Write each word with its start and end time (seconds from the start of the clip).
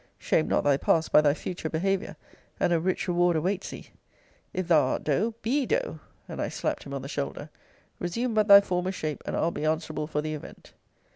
Shame 0.17 0.47
not 0.47 0.63
thy 0.63 0.77
past 0.77 1.11
by 1.11 1.21
thy 1.21 1.35
future 1.35 1.69
behaviour; 1.69 2.15
and 2.59 2.73
a 2.73 2.79
rich 2.79 3.07
reward 3.07 3.35
awaits 3.35 3.69
thee. 3.69 3.89
If 4.51 4.67
thou 4.67 4.81
art 4.83 5.03
dough 5.03 5.35
be 5.43 5.67
dough; 5.67 5.99
and 6.27 6.41
I 6.41 6.49
slapt 6.49 6.85
him 6.85 6.93
on 6.95 7.03
the 7.03 7.07
shoulder 7.07 7.51
Resume 7.99 8.33
but 8.33 8.47
thy 8.47 8.61
former 8.61 8.91
shape, 8.91 9.21
and 9.27 9.35
I'll 9.37 9.51
be 9.51 9.63
answerable 9.63 10.07
for 10.07 10.23
the 10.23 10.33
event. 10.33 10.73